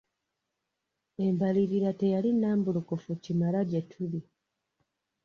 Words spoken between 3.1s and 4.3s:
kimala gye tuli.